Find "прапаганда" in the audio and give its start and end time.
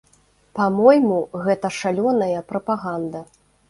2.53-3.29